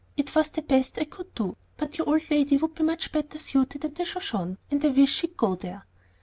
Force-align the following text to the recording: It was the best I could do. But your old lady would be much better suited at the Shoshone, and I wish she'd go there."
It 0.17 0.33
was 0.33 0.49
the 0.49 0.63
best 0.63 0.97
I 0.99 1.03
could 1.03 1.35
do. 1.35 1.55
But 1.77 1.99
your 1.99 2.09
old 2.09 2.31
lady 2.31 2.57
would 2.57 2.73
be 2.73 2.81
much 2.83 3.11
better 3.11 3.37
suited 3.37 3.85
at 3.85 3.93
the 3.93 4.03
Shoshone, 4.03 4.57
and 4.71 4.83
I 4.83 4.87
wish 4.87 5.11
she'd 5.13 5.37
go 5.37 5.53
there." 5.53 5.85